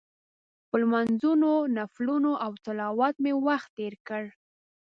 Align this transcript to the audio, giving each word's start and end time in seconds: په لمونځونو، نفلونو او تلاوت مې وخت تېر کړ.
په 0.69 0.75
لمونځونو، 0.81 1.51
نفلونو 1.77 2.31
او 2.45 2.51
تلاوت 2.65 3.15
مې 3.23 3.33
وخت 3.47 3.69
تېر 3.77 3.93
کړ. 4.07 4.23